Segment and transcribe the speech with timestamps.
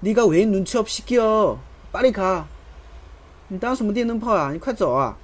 [0.00, 2.44] 你个为눈치없이끼어빨리 가！
[3.48, 4.50] 你当什么电灯泡啊？
[4.52, 5.16] 你快走啊！